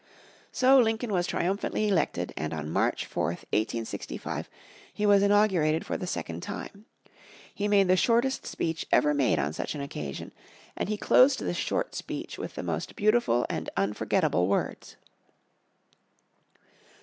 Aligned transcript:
So 0.51 0.79
Lincoln 0.79 1.13
was 1.13 1.27
triumphantly 1.27 1.87
elected 1.87 2.33
and 2.35 2.55
on 2.55 2.71
March 2.71 3.07
4th, 3.07 3.45
1865, 3.53 4.49
he 4.91 5.05
was 5.05 5.21
inaugurated 5.21 5.85
for 5.85 5.95
the 5.95 6.07
second 6.07 6.41
time. 6.41 6.85
He 7.53 7.67
made 7.67 7.87
the 7.87 7.95
shortest 7.95 8.47
speech 8.47 8.87
ever 8.91 9.13
made 9.13 9.37
on 9.37 9.53
such 9.53 9.75
an 9.75 9.81
occasion, 9.81 10.33
and 10.75 10.89
he 10.89 10.97
closed 10.97 11.39
this 11.41 11.55
short 11.57 11.93
speech 11.93 12.39
with 12.39 12.55
the 12.55 12.63
most 12.63 12.95
beautiful 12.95 13.45
and 13.47 13.69
unforgettable 13.77 14.47
words. 14.47 14.95